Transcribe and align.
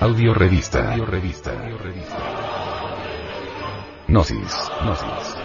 Audio 0.00 0.32
revista. 0.32 0.92
Audio 0.92 1.06
revista. 1.06 1.52
Gnosis. 4.06 4.70
Gnosis. 4.84 5.36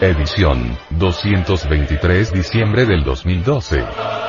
Edición, 0.00 0.76
223 0.90 2.32
diciembre 2.32 2.86
del 2.86 3.04
2012. 3.04 4.27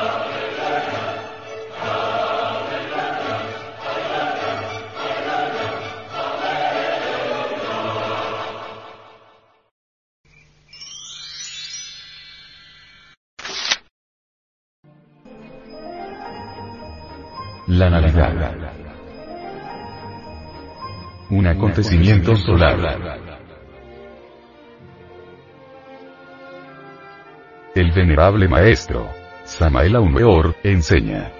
La 17.80 17.88
Navidad. 17.88 18.60
Un 21.30 21.46
acontecimiento 21.46 22.36
solar. 22.36 22.76
El 27.74 27.90
venerable 27.92 28.48
maestro, 28.48 29.08
Samael 29.44 29.96
Aumeor, 29.96 30.56
enseña. 30.62 31.32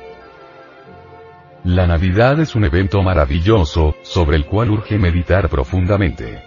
La 1.64 1.86
Navidad 1.86 2.40
es 2.40 2.54
un 2.54 2.64
evento 2.64 3.02
maravilloso, 3.02 3.96
sobre 4.00 4.38
el 4.38 4.46
cual 4.46 4.70
urge 4.70 4.96
meditar 4.96 5.50
profundamente. 5.50 6.42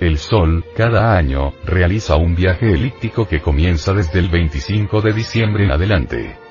El 0.00 0.18
Sol, 0.18 0.66
cada 0.76 1.16
año, 1.16 1.54
realiza 1.64 2.16
un 2.16 2.34
viaje 2.34 2.74
elíptico 2.74 3.26
que 3.26 3.40
comienza 3.40 3.94
desde 3.94 4.18
el 4.18 4.28
25 4.28 5.00
de 5.00 5.12
diciembre 5.14 5.64
en 5.64 5.70
adelante. 5.70 6.47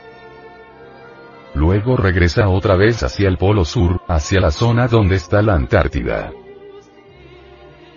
Luego 1.57 1.97
regresa 1.97 2.49
otra 2.49 2.75
vez 2.75 3.01
hacia 3.01 3.27
el 3.27 3.37
polo 3.37 3.65
sur, 3.65 4.01
hacia 4.07 4.39
la 4.39 4.51
zona 4.51 4.87
donde 4.87 5.15
está 5.15 5.41
la 5.41 5.55
Antártida. 5.55 6.31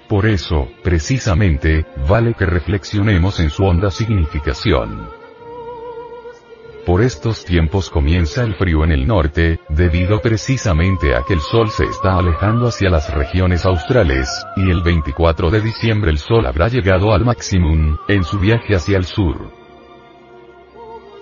Por 0.09 0.25
eso, 0.25 0.69
precisamente, 0.83 1.85
vale 2.09 2.33
que 2.33 2.47
reflexionemos 2.47 3.39
en 3.39 3.51
su 3.51 3.65
honda 3.65 3.91
significación. 3.91 5.11
Por 6.87 7.03
estos 7.03 7.45
tiempos 7.45 7.91
comienza 7.91 8.45
el 8.45 8.55
frío 8.55 8.83
en 8.83 8.93
el 8.93 9.07
norte, 9.07 9.61
debido 9.69 10.23
precisamente 10.23 11.15
a 11.15 11.23
que 11.29 11.35
el 11.35 11.41
sol 11.41 11.69
se 11.69 11.85
está 11.85 12.17
alejando 12.17 12.67
hacia 12.67 12.89
las 12.89 13.13
regiones 13.13 13.67
australes, 13.67 14.27
y 14.57 14.71
el 14.71 14.81
24 14.81 15.51
de 15.51 15.61
diciembre 15.61 16.11
el 16.11 16.19
sol 16.19 16.47
habrá 16.47 16.69
llegado 16.69 17.13
al 17.13 17.27
maximum, 17.27 17.99
en 18.09 18.25
su 18.25 18.39
viaje 18.39 18.75
hacia 18.75 18.97
el 18.97 19.05
sur. 19.05 19.60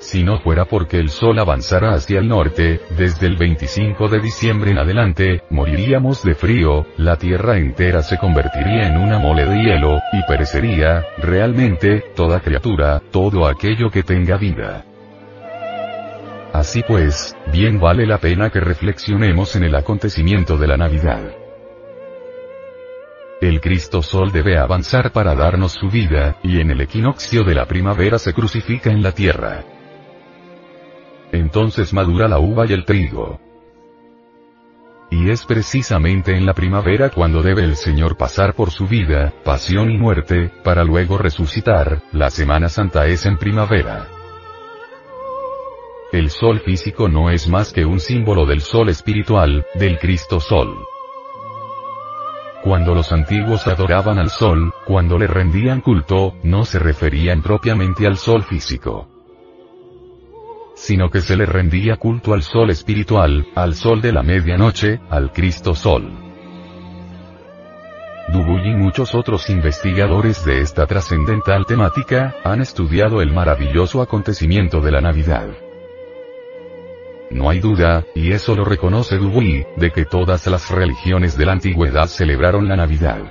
Si 0.00 0.22
no 0.22 0.38
fuera 0.38 0.64
porque 0.64 0.98
el 0.98 1.10
sol 1.10 1.38
avanzara 1.41 1.92
hacia 1.92 2.20
el 2.20 2.28
norte, 2.28 2.80
desde 2.96 3.27
el 3.27 3.36
25 3.36 4.08
de 4.08 4.20
diciembre 4.20 4.70
en 4.70 4.78
adelante, 4.78 5.42
moriríamos 5.50 6.22
de 6.22 6.34
frío, 6.34 6.86
la 6.96 7.16
tierra 7.16 7.58
entera 7.58 8.02
se 8.02 8.16
convertiría 8.16 8.86
en 8.86 8.96
una 8.96 9.18
mole 9.18 9.44
de 9.44 9.56
hielo, 9.56 9.98
y 10.12 10.22
perecería, 10.28 11.05
realmente, 11.18 12.05
toda 12.14 12.40
criatura, 12.40 13.02
todo 13.10 13.46
aquello 13.46 13.90
que 13.90 14.05
tenga 14.05 14.36
vida. 14.36 14.84
Así 16.52 16.83
pues, 16.86 17.36
bien 17.52 17.80
vale 17.80 18.06
la 18.06 18.18
pena 18.18 18.50
que 18.50 18.60
reflexionemos 18.60 19.56
en 19.56 19.64
el 19.64 19.74
acontecimiento 19.74 20.56
de 20.56 20.66
la 20.68 20.77
Navidad. 20.77 21.22
El 23.40 23.60
Cristo 23.60 24.02
Sol 24.02 24.33
debe 24.33 24.58
avanzar 24.58 25.12
para 25.12 25.34
darnos 25.34 25.72
su 25.72 25.88
vida, 25.88 26.36
y 26.42 26.60
en 26.60 26.70
el 26.70 26.80
equinoccio 26.80 27.42
de 27.42 27.55
la 27.55 27.66
primavera 27.66 28.18
se 28.18 28.33
crucifica 28.33 28.90
en 28.90 29.02
la 29.02 29.12
tierra. 29.12 29.64
Entonces 31.32 31.92
madura 31.92 32.28
la 32.28 32.38
uva 32.38 32.66
y 32.66 32.72
el 32.72 32.84
trigo. 32.84 33.40
Y 35.10 35.30
es 35.30 35.44
precisamente 35.46 36.36
en 36.36 36.44
la 36.44 36.52
primavera 36.52 37.11
cuando 37.11 37.42
debe 37.42 37.64
el 37.64 37.77
Señor 37.77 38.16
pasar 38.16 38.55
por 38.55 38.70
su 38.70 38.86
vida, 38.86 39.33
pasión 39.44 39.90
y 39.90 39.96
muerte, 39.96 40.50
para 40.62 40.84
luego 40.84 41.17
resucitar, 41.17 42.02
la 42.12 42.30
Semana 42.30 42.68
Santa 42.68 43.06
es 43.06 43.24
en 43.24 43.38
primavera. 43.38 44.06
El 46.12 46.30
sol 46.30 46.61
físico 46.61 47.08
no 47.08 47.30
es 47.30 47.48
más 47.48 47.72
que 47.72 47.84
un 47.84 48.00
símbolo 48.00 48.46
del 48.46 48.61
sol 48.61 48.88
espiritual, 48.88 49.67
del 49.74 49.98
Cristo 49.98 50.40
Sol. 50.40 50.77
Cuando 52.62 52.94
los 52.94 53.12
antiguos 53.12 53.67
adoraban 53.67 54.18
al 54.18 54.30
sol, 54.30 54.74
cuando 54.84 55.18
le 55.18 55.27
rendían 55.27 55.80
culto, 55.80 56.34
no 56.42 56.64
se 56.64 56.78
referían 56.78 57.40
propiamente 57.40 58.06
al 58.06 58.17
sol 58.17 58.42
físico 58.42 59.17
sino 60.88 61.10
que 61.10 61.20
se 61.20 61.36
le 61.36 61.44
rendía 61.44 61.96
culto 61.96 62.32
al 62.32 62.42
sol 62.42 62.70
espiritual, 62.70 63.46
al 63.54 63.74
sol 63.74 64.00
de 64.00 64.10
la 64.10 64.22
medianoche, 64.22 65.00
al 65.10 65.32
Cristo 65.32 65.74
Sol. 65.74 66.10
Dubuy 68.32 68.70
y 68.70 68.74
muchos 68.74 69.14
otros 69.14 69.50
investigadores 69.50 70.46
de 70.46 70.62
esta 70.62 70.86
trascendental 70.86 71.66
temática, 71.66 72.36
han 72.42 72.62
estudiado 72.62 73.20
el 73.20 73.34
maravilloso 73.34 74.00
acontecimiento 74.00 74.80
de 74.80 74.92
la 74.92 75.02
Navidad. 75.02 75.48
No 77.28 77.50
hay 77.50 77.60
duda, 77.60 78.06
y 78.14 78.32
eso 78.32 78.55
lo 78.55 78.64
reconoce 78.64 79.18
Dubuy, 79.18 79.66
de 79.76 79.90
que 79.90 80.06
todas 80.06 80.46
las 80.46 80.70
religiones 80.70 81.36
de 81.36 81.44
la 81.44 81.52
antigüedad 81.52 82.06
celebraron 82.06 82.66
la 82.66 82.76
Navidad. 82.76 83.30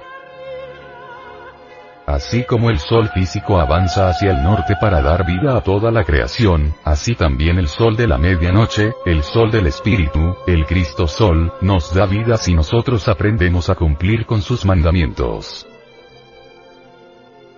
Así 2.08 2.46
como 2.46 2.70
el 2.70 2.80
sol 2.80 3.10
físico 3.10 3.60
avanza 3.60 4.08
hacia 4.08 4.32
el 4.32 4.42
norte 4.42 4.76
para 4.80 5.02
dar 5.02 5.26
vida 5.26 5.58
a 5.58 5.62
toda 5.62 5.92
la 5.92 6.06
creación, 6.06 6.74
así 6.86 7.16
también 7.16 7.58
el 7.58 7.68
sol 7.68 7.98
de 7.98 8.08
la 8.08 8.18
medianoche, 8.18 8.94
el 9.06 9.24
sol 9.24 9.52
del 9.52 9.68
espíritu, 9.68 10.38
el 10.48 10.66
Cristo 10.66 11.06
Sol, 11.06 11.52
nos 11.60 11.94
da 11.94 12.06
vida 12.06 12.38
si 12.38 12.54
nosotros 12.54 13.10
aprendemos 13.10 13.70
a 13.70 13.76
cumplir 13.76 14.26
con 14.26 14.42
sus 14.42 14.64
mandamientos. 14.64 15.68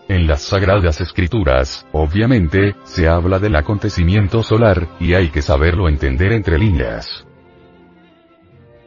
En 0.07 0.25
las 0.25 0.41
sagradas 0.41 0.99
escrituras, 0.99 1.85
obviamente, 1.91 2.75
se 2.85 3.07
habla 3.07 3.37
del 3.37 3.55
acontecimiento 3.55 4.41
solar, 4.41 4.87
y 4.99 5.13
hay 5.13 5.29
que 5.29 5.43
saberlo 5.43 5.87
entender 5.87 6.31
entre 6.31 6.57
líneas. 6.57 7.23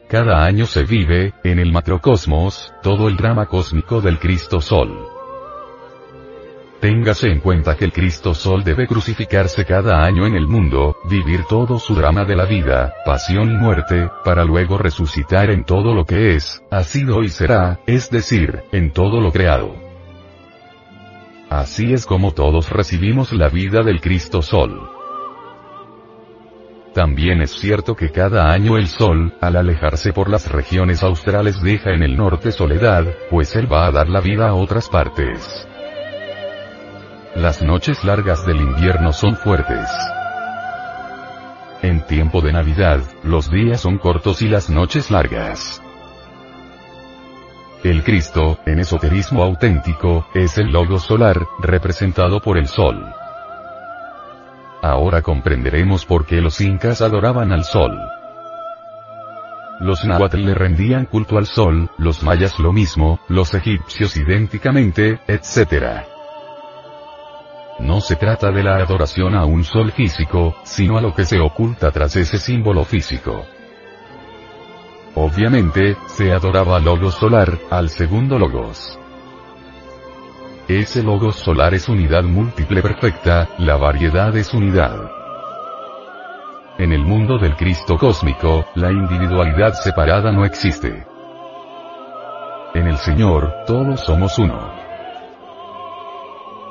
Cada 0.09 0.43
año 0.43 0.65
se 0.65 0.83
vive, 0.83 1.33
en 1.45 1.59
el 1.59 1.71
macrocosmos, 1.71 2.73
todo 2.83 3.07
el 3.07 3.15
drama 3.15 3.45
cósmico 3.45 4.01
del 4.01 4.19
Cristo 4.19 4.59
Sol. 4.59 5.12
Téngase 6.83 7.31
en 7.31 7.39
cuenta 7.39 7.77
que 7.77 7.85
el 7.85 7.93
Cristo 7.93 8.33
Sol 8.33 8.61
debe 8.61 8.87
crucificarse 8.87 9.63
cada 9.63 10.03
año 10.03 10.27
en 10.27 10.35
el 10.35 10.47
mundo, 10.47 10.97
vivir 11.09 11.45
todo 11.47 11.79
su 11.79 11.95
drama 11.95 12.25
de 12.25 12.35
la 12.35 12.43
vida, 12.43 12.93
pasión 13.05 13.51
y 13.51 13.53
muerte, 13.53 14.09
para 14.25 14.43
luego 14.43 14.77
resucitar 14.77 15.49
en 15.49 15.63
todo 15.63 15.93
lo 15.95 16.03
que 16.03 16.35
es, 16.35 16.61
ha 16.69 16.83
sido 16.83 17.23
y 17.23 17.29
será, 17.29 17.79
es 17.87 18.09
decir, 18.09 18.63
en 18.73 18.91
todo 18.91 19.21
lo 19.21 19.31
creado. 19.31 19.73
Así 21.49 21.93
es 21.93 22.05
como 22.05 22.33
todos 22.33 22.69
recibimos 22.69 23.31
la 23.31 23.47
vida 23.47 23.81
del 23.81 24.01
Cristo 24.01 24.41
Sol. 24.41 24.89
También 26.93 27.41
es 27.41 27.51
cierto 27.51 27.95
que 27.95 28.11
cada 28.11 28.51
año 28.51 28.75
el 28.75 28.87
Sol, 28.87 29.33
al 29.39 29.55
alejarse 29.55 30.11
por 30.11 30.29
las 30.29 30.51
regiones 30.51 31.01
australes 31.01 31.61
deja 31.61 31.93
en 31.93 32.03
el 32.03 32.17
norte 32.17 32.51
soledad, 32.51 33.05
pues 33.29 33.55
él 33.55 33.71
va 33.71 33.85
a 33.85 33.91
dar 33.91 34.09
la 34.09 34.19
vida 34.19 34.49
a 34.49 34.53
otras 34.53 34.89
partes. 34.89 35.65
Las 37.35 37.63
noches 37.63 38.03
largas 38.03 38.45
del 38.45 38.57
invierno 38.57 39.11
son 39.11 39.35
fuertes. 39.35 39.89
En 41.81 42.05
tiempo 42.05 42.41
de 42.41 42.53
Navidad, 42.53 43.01
los 43.23 43.49
días 43.49 43.81
son 43.81 43.97
cortos 43.97 44.43
y 44.43 44.47
las 44.47 44.69
noches 44.69 45.09
largas. 45.09 45.81
El 47.83 48.03
Cristo, 48.03 48.59
en 48.67 48.79
esoterismo 48.79 49.41
auténtico, 49.41 50.27
es 50.35 50.59
el 50.59 50.71
logo 50.71 50.99
solar, 50.99 51.41
representado 51.59 52.39
por 52.39 52.59
el 52.59 52.67
Sol. 52.67 53.03
Ahora 54.83 55.23
comprenderemos 55.23 56.05
por 56.05 56.27
qué 56.27 56.39
los 56.39 56.61
incas 56.61 57.01
adoraban 57.01 57.51
al 57.51 57.63
Sol. 57.63 57.97
Los 59.79 60.05
náhuatl 60.05 60.37
le 60.37 60.53
rendían 60.53 61.05
culto 61.07 61.39
al 61.39 61.47
Sol, 61.47 61.89
los 61.97 62.21
mayas 62.21 62.59
lo 62.59 62.71
mismo, 62.71 63.19
los 63.27 63.55
egipcios 63.55 64.15
idénticamente, 64.17 65.19
etc. 65.27 66.12
No 67.79 68.01
se 68.01 68.15
trata 68.15 68.51
de 68.51 68.63
la 68.63 68.77
adoración 68.77 69.35
a 69.35 69.45
un 69.45 69.63
sol 69.63 69.91
físico, 69.91 70.55
sino 70.63 70.97
a 70.97 71.01
lo 71.01 71.13
que 71.13 71.25
se 71.25 71.39
oculta 71.39 71.91
tras 71.91 72.15
ese 72.15 72.37
símbolo 72.37 72.83
físico. 72.83 73.45
Obviamente, 75.15 75.95
se 76.07 76.31
adoraba 76.31 76.77
al 76.77 76.85
logos 76.85 77.15
solar, 77.15 77.57
al 77.69 77.89
segundo 77.89 78.39
logos. 78.39 78.99
Ese 80.67 81.03
logos 81.03 81.35
solar 81.35 81.73
es 81.73 81.89
unidad 81.89 82.23
múltiple 82.23 82.81
perfecta, 82.81 83.49
la 83.57 83.75
variedad 83.75 84.35
es 84.37 84.53
unidad. 84.53 85.11
En 86.77 86.91
el 86.91 87.01
mundo 87.01 87.37
del 87.37 87.55
Cristo 87.55 87.97
cósmico, 87.97 88.65
la 88.75 88.91
individualidad 88.91 89.73
separada 89.73 90.31
no 90.31 90.45
existe. 90.45 91.05
En 92.73 92.87
el 92.87 92.97
Señor, 92.97 93.53
todos 93.67 93.99
somos 93.99 94.39
uno. 94.39 94.82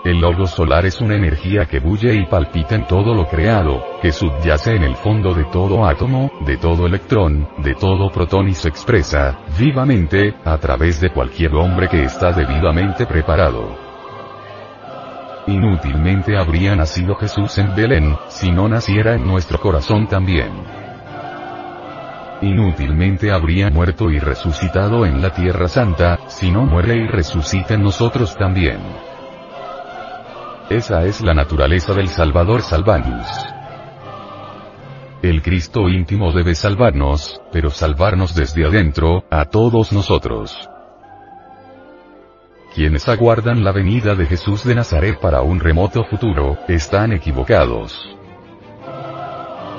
El 0.05 0.19
logo 0.19 0.47
solar 0.47 0.85
es 0.85 1.01
una 1.01 1.15
energía 1.15 1.67
que 1.67 1.79
bulle 1.79 2.13
y 2.13 2.27
palpita 2.27 2.75
en 2.75 2.89
todo 2.89 3.15
lo 3.15 3.29
creado, 3.29 4.01
que 4.03 4.11
subyace 4.11 4.75
en 4.75 4.83
el 4.83 4.97
fondo 4.97 5.33
de 5.33 5.45
todo 5.45 5.87
átomo, 5.87 6.29
de 6.45 6.57
todo 6.57 6.87
electrón, 6.87 7.49
de 7.59 7.77
todo 7.77 8.11
protón 8.11 8.49
y 8.49 8.55
se 8.55 8.69
expresa, 8.69 9.39
vivamente, 9.57 10.35
a 10.45 10.59
través 10.59 11.01
de 11.01 11.11
cualquier 11.11 11.55
hombre 11.55 11.89
que 11.89 12.03
está 12.03 12.33
debidamente 12.33 13.07
preparado. 13.07 13.77
Inútilmente 15.47 16.37
habría 16.37 16.75
nacido 16.75 17.15
Jesús 17.15 17.57
en 17.59 17.73
Belén, 17.77 18.17
si 18.27 18.51
no 18.51 18.69
naciera 18.69 19.15
en 19.15 19.25
nuestro 19.25 19.61
corazón 19.61 20.09
también. 20.09 20.51
Inútilmente 22.41 23.31
habría 23.31 23.71
muerto 23.71 24.11
y 24.11 24.19
resucitado 24.19 25.07
en 25.07 25.23
la 25.23 25.31
Tierra 25.31 25.69
Santa, 25.69 26.19
si 26.27 26.51
no 26.51 26.63
muere 26.63 26.97
y 26.97 27.07
resucita 27.07 27.75
en 27.75 27.85
nosotros 27.85 28.37
también. 28.37 29.12
Esa 30.73 31.05
es 31.05 31.21
la 31.21 31.35
naturaleza 31.35 31.93
del 31.93 32.09
Salvador 32.09 32.63
Salvanus. 32.63 33.27
El 35.21 35.43
Cristo 35.43 35.87
íntimo 35.87 36.33
debe 36.33 36.55
salvarnos, 36.55 37.43
pero 37.53 37.69
salvarnos 37.69 38.35
desde 38.35 38.65
adentro, 38.65 39.23
a 39.31 39.45
todos 39.45 39.93
nosotros. 39.93 40.71
Quienes 42.75 43.07
aguardan 43.07 43.63
la 43.63 43.73
venida 43.73 44.15
de 44.15 44.25
Jesús 44.25 44.65
de 44.65 44.75
Nazaret 44.75 45.21
para 45.21 45.43
un 45.43 45.61
remoto 45.61 46.05
futuro, 46.05 46.57
están 46.69 47.13
equivocados. 47.13 48.17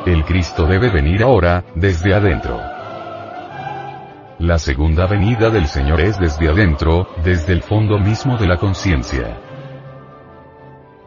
El 0.06 0.24
Cristo 0.26 0.68
debe 0.68 0.92
venir 0.92 1.24
ahora, 1.24 1.66
desde 1.74 2.14
adentro. 2.14 2.62
La 4.38 4.60
segunda 4.60 5.08
venida 5.08 5.50
del 5.50 5.66
Señor 5.66 6.02
es 6.02 6.20
desde 6.20 6.50
adentro, 6.50 7.08
desde 7.24 7.54
el 7.54 7.64
fondo 7.64 7.98
mismo 7.98 8.38
de 8.38 8.46
la 8.46 8.58
conciencia. 8.58 9.53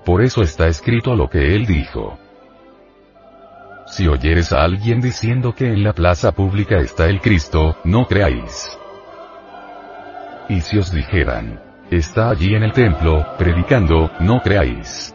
Por 0.07 0.23
eso 0.23 0.41
está 0.43 0.69
escrito 0.69 1.17
lo 1.17 1.29
que 1.29 1.57
él 1.57 1.67
dijo. 1.67 2.17
Si 3.89 4.07
oyeres 4.07 4.53
a 4.53 4.63
alguien 4.63 5.01
diciendo 5.01 5.53
que 5.53 5.67
en 5.67 5.83
la 5.83 5.95
plaza 5.95 6.31
pública 6.31 6.79
está 6.79 7.07
el 7.07 7.21
Cristo, 7.21 7.77
no 7.83 8.07
creáis. 8.07 8.79
Y 10.49 10.61
si 10.61 10.79
os 10.79 10.93
dijeran, 10.93 11.61
está 11.91 12.31
allí 12.31 12.55
en 12.55 12.63
el 12.63 12.73
templo, 12.73 13.27
predicando, 13.37 14.13
no 14.21 14.41
creáis. 14.43 15.13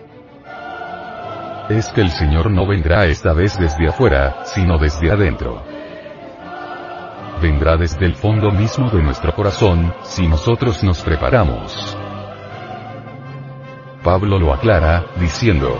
Es 1.70 1.88
que 1.94 2.02
el 2.02 2.10
Señor 2.10 2.52
no 2.52 2.68
vendrá 2.68 3.06
esta 3.06 3.32
vez 3.32 3.58
desde 3.58 3.88
afuera, 3.88 4.44
sino 4.44 4.78
desde 4.78 5.10
adentro. 5.10 5.64
Vendrá 7.42 7.78
desde 7.78 8.06
el 8.06 8.16
fondo 8.16 8.52
mismo 8.52 8.90
de 8.90 9.02
nuestro 9.02 9.34
corazón, 9.34 9.94
si 10.04 10.28
nosotros 10.28 10.84
nos 10.84 11.02
preparamos. 11.02 11.98
Pablo 14.04 14.40
lo 14.40 14.54
aclara, 14.54 15.06
diciendo, 15.20 15.78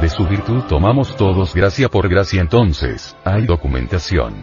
de 0.00 0.08
su 0.08 0.24
virtud 0.28 0.62
tomamos 0.68 1.16
todos 1.16 1.52
gracia 1.52 1.88
por 1.88 2.08
gracia 2.08 2.40
entonces, 2.40 3.16
hay 3.24 3.46
documentación. 3.46 4.34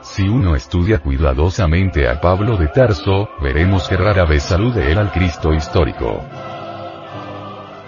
Si 0.00 0.28
uno 0.28 0.56
estudia 0.56 0.98
cuidadosamente 0.98 2.08
a 2.08 2.20
Pablo 2.20 2.56
de 2.56 2.66
Tarso, 2.66 3.28
veremos 3.40 3.88
que 3.88 3.96
rara 3.96 4.24
vez 4.24 4.42
salude 4.42 4.90
él 4.90 4.98
al 4.98 5.12
Cristo 5.12 5.54
histórico. 5.54 6.24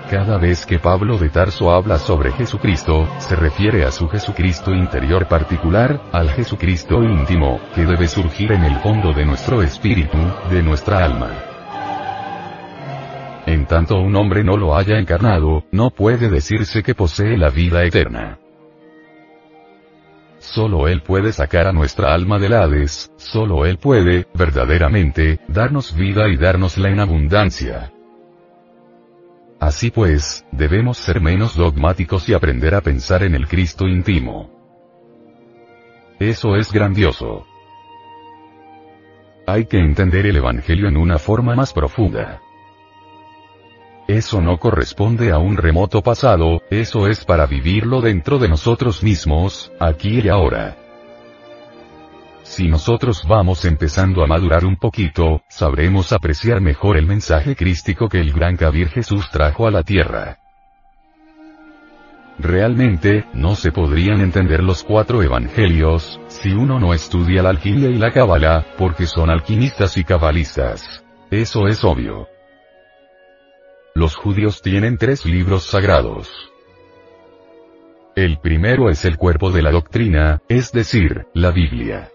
Cada 0.09 0.39
vez 0.39 0.65
que 0.65 0.79
Pablo 0.79 1.19
de 1.19 1.29
Tarso 1.29 1.73
habla 1.73 1.99
sobre 1.99 2.31
Jesucristo, 2.31 3.09
se 3.19 3.35
refiere 3.35 3.85
a 3.85 3.91
su 3.91 4.09
Jesucristo 4.09 4.73
interior 4.73 5.27
particular, 5.27 6.01
al 6.13 6.31
Jesucristo 6.31 7.03
íntimo, 7.03 7.61
que 7.75 7.85
debe 7.85 8.07
surgir 8.07 8.53
en 8.53 8.63
el 8.63 8.77
fondo 8.77 9.13
de 9.13 9.25
nuestro 9.25 9.63
espíritu, 9.63 10.19
de 10.51 10.63
nuestra 10.63 11.05
alma. 11.05 11.50
En 13.47 13.67
tanto 13.67 13.99
un 14.01 14.15
hombre 14.17 14.45
no 14.45 14.57
lo 14.57 14.77
haya 14.77 14.99
encarnado, 14.99 15.65
no 15.73 15.91
puede 15.91 16.29
decirse 16.29 16.83
que 16.83 16.95
posee 16.95 17.37
la 17.37 17.51
vida 17.51 17.85
eterna. 17.85 18.39
Solo 20.39 20.89
Él 20.89 21.03
puede 21.03 21.33
sacar 21.33 21.67
a 21.67 21.73
nuestra 21.73 22.15
alma 22.15 22.39
del 22.39 22.55
Hades, 22.55 23.13
solo 23.17 23.67
Él 23.67 23.79
puede, 23.79 24.27
verdaderamente, 24.35 25.39
darnos 25.49 25.95
vida 25.95 26.29
y 26.29 26.37
dárnosla 26.37 26.91
en 26.91 27.01
abundancia. 27.01 27.93
Así 29.61 29.91
pues, 29.91 30.47
debemos 30.53 30.97
ser 30.97 31.21
menos 31.21 31.55
dogmáticos 31.55 32.27
y 32.31 32.35
aprender 32.35 32.75
a 32.75 32.81
pensar 32.81 33.23
en 33.23 33.35
el 33.35 33.47
Cristo 33.47 33.87
íntimo. 33.87 34.51
Eso 36.19 36.57
es 36.57 36.73
grandioso. 36.73 37.47
Hay 39.47 39.67
que 39.67 39.79
entender 39.79 40.27
el 40.27 40.37
Evangelio 40.37 40.89
en 40.89 40.97
una 40.97 41.19
forma 41.19 41.55
más 41.55 41.73
profunda. 41.75 42.41
Eso 44.11 44.41
no 44.41 44.59
corresponde 44.59 45.31
a 45.31 45.39
un 45.39 45.57
remoto 45.57 46.03
pasado, 46.03 46.65
eso 46.69 47.07
es 47.07 47.25
para 47.25 47.47
vivirlo 47.47 48.01
dentro 48.01 48.41
de 48.41 48.49
nosotros 48.49 49.05
mismos, 49.05 49.71
aquí 49.79 50.19
y 50.19 50.29
ahora. 50.29 50.77
Si 52.43 52.67
nosotros 52.67 53.25
vamos 53.29 53.65
empezando 53.65 54.25
a 54.25 54.27
madurar 54.27 54.65
un 54.65 54.75
poquito, 54.75 55.43
sabremos 55.49 56.13
apreciar 56.13 56.61
mejor 56.61 56.97
el 56.97 57.07
mensaje 57.07 57.55
crístico 57.55 58.09
que 58.09 58.19
el 58.21 58.33
gran 58.33 58.57
Kabir 58.57 58.89
Jesús 58.89 59.31
trajo 59.31 59.69
a 59.69 59.71
la 59.71 59.85
tierra. 59.85 60.39
Realmente, 62.37 63.27
no 63.33 63.55
se 63.55 63.71
podrían 63.71 64.21
entender 64.23 64.65
los 64.65 64.83
cuatro 64.83 65.23
evangelios, 65.23 66.21
si 66.27 66.51
uno 66.51 66.81
no 66.81 66.95
estudia 66.95 67.45
la 67.45 67.51
alquimia 67.51 67.91
y 67.91 67.95
la 67.97 68.11
cábala, 68.11 68.67
porque 68.77 69.07
son 69.07 69.31
alquimistas 69.31 69.97
y 69.97 70.03
cabalistas. 70.03 71.05
Eso 71.31 71.69
es 71.69 71.85
obvio. 71.85 72.27
Los 74.11 74.17
judíos 74.17 74.61
tienen 74.61 74.99
tres 74.99 75.25
libros 75.25 75.63
sagrados. 75.63 76.29
El 78.17 78.41
primero 78.41 78.91
es 78.91 79.05
el 79.05 79.17
cuerpo 79.17 79.53
de 79.53 79.63
la 79.63 79.71
doctrina, 79.71 80.43
es 80.49 80.73
decir, 80.73 81.27
la 81.33 81.53
Biblia. 81.53 82.11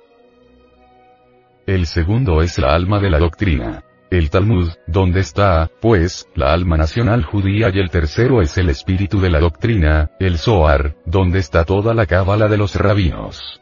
El 1.66 1.86
segundo 1.86 2.42
es 2.42 2.60
la 2.60 2.76
alma 2.76 3.00
de 3.00 3.10
la 3.10 3.20
doctrina. 3.20 3.86
El 4.12 4.30
Talmud, 4.30 4.72
donde 4.88 5.22
está, 5.22 5.72
pues, 5.80 6.28
la 6.36 6.52
alma 6.52 6.76
nacional 6.76 7.24
judía 7.24 7.70
y 7.74 7.80
el 7.80 7.90
tercero 7.90 8.42
es 8.42 8.58
el 8.58 8.68
espíritu 8.68 9.22
de 9.22 9.30
la 9.30 9.40
doctrina, 9.40 10.12
el 10.20 10.38
Zohar, 10.38 10.98
donde 11.06 11.40
está 11.40 11.64
toda 11.64 11.94
la 11.94 12.06
cábala 12.06 12.50
de 12.50 12.58
los 12.58 12.76
rabinos. 12.76 13.62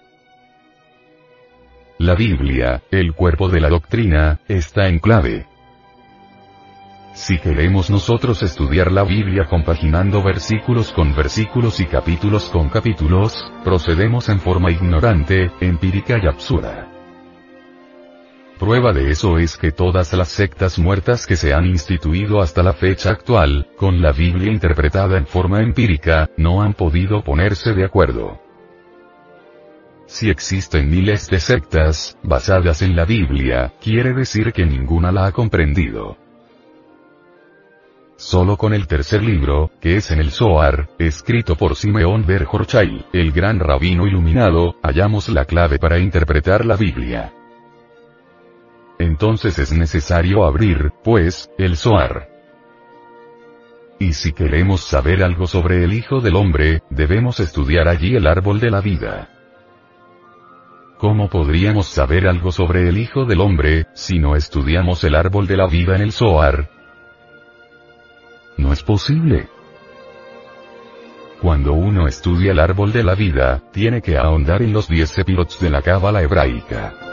La 2.00 2.16
Biblia, 2.16 2.82
el 2.90 3.14
cuerpo 3.14 3.48
de 3.48 3.62
la 3.62 3.70
doctrina, 3.70 4.40
está 4.48 4.88
en 4.88 4.98
clave. 4.98 5.53
Si 7.14 7.38
queremos 7.38 7.92
nosotros 7.92 8.42
estudiar 8.42 8.92
la 8.92 9.04
Biblia 9.04 9.46
compaginando 9.46 10.24
versículos 10.24 10.92
con 10.92 11.16
versículos 11.16 11.80
y 11.80 11.86
capítulos 11.86 12.50
con 12.50 12.70
capítulos, 12.70 13.52
procedemos 13.64 14.30
en 14.30 14.40
forma 14.40 14.72
ignorante, 14.72 15.52
empírica 15.62 16.18
y 16.22 16.26
absurda. 16.26 16.90
Prueba 18.58 18.94
de 18.94 19.12
eso 19.12 19.38
es 19.38 19.58
que 19.58 19.72
todas 19.72 20.12
las 20.14 20.30
sectas 20.30 20.80
muertas 20.80 21.28
que 21.28 21.36
se 21.36 21.54
han 21.54 21.66
instituido 21.66 22.42
hasta 22.42 22.64
la 22.64 22.74
fecha 22.74 23.12
actual, 23.12 23.68
con 23.78 24.02
la 24.02 24.12
Biblia 24.12 24.52
interpretada 24.52 25.18
en 25.18 25.28
forma 25.28 25.62
empírica, 25.62 26.30
no 26.38 26.64
han 26.64 26.74
podido 26.74 27.24
ponerse 27.24 27.74
de 27.74 27.86
acuerdo. 27.86 28.40
Si 30.08 30.32
existen 30.32 30.90
miles 30.90 31.30
de 31.30 31.40
sectas, 31.40 32.18
basadas 32.24 32.82
en 32.82 32.96
la 32.96 33.06
Biblia, 33.06 33.74
quiere 33.82 34.14
decir 34.14 34.52
que 34.52 34.66
ninguna 34.66 35.12
la 35.12 35.28
ha 35.28 35.32
comprendido. 35.32 36.23
Solo 38.24 38.56
con 38.56 38.74
el 38.74 38.88
tercer 38.88 39.22
libro, 39.22 39.70
que 39.82 39.98
es 39.98 40.10
en 40.10 40.20
el 40.20 40.32
Zohar, 40.32 40.88
escrito 40.98 41.58
por 41.58 41.76
Simeón 41.76 42.26
Ber 42.26 42.48
el 43.12 43.32
gran 43.34 43.60
rabino 43.60 44.08
iluminado, 44.08 44.76
hallamos 44.82 45.28
la 45.28 45.44
clave 45.44 45.78
para 45.78 46.00
interpretar 46.00 46.66
la 46.66 46.78
Biblia. 46.78 47.34
Entonces 48.98 49.60
es 49.60 49.74
necesario 49.74 50.46
abrir, 50.46 50.94
pues, 51.04 51.52
el 51.58 51.76
Zohar. 51.76 52.30
Y 54.00 54.14
si 54.14 54.32
queremos 54.32 54.86
saber 54.86 55.22
algo 55.22 55.46
sobre 55.46 55.84
el 55.84 55.92
Hijo 55.92 56.22
del 56.22 56.38
Hombre, 56.38 56.82
debemos 56.90 57.42
estudiar 57.42 57.90
allí 57.90 58.16
el 58.16 58.26
árbol 58.26 58.62
de 58.62 58.72
la 58.72 58.80
vida. 58.80 59.30
¿Cómo 60.98 61.30
podríamos 61.30 61.88
saber 61.88 62.30
algo 62.30 62.54
sobre 62.54 62.88
el 62.88 62.98
Hijo 62.98 63.26
del 63.26 63.42
Hombre, 63.42 63.88
si 63.94 64.18
no 64.18 64.38
estudiamos 64.38 65.04
el 65.04 65.16
árbol 65.16 65.46
de 65.46 65.58
la 65.58 65.68
vida 65.68 65.98
en 65.98 66.02
el 66.02 66.14
Zohar? 66.14 66.83
No 68.64 68.72
es 68.72 68.82
posible. 68.82 69.50
Cuando 71.42 71.74
uno 71.74 72.08
estudia 72.08 72.54
el 72.54 72.60
árbol 72.60 72.94
de 72.94 73.04
la 73.04 73.14
vida, 73.14 73.62
tiene 73.74 74.02
que 74.02 74.18
ahondar 74.18 74.62
en 74.62 74.72
los 74.72 74.88
diez 74.88 75.10
sepirots 75.10 75.60
de 75.60 75.70
la 75.70 75.82
cábala 75.82 76.22
hebraica. 76.22 77.13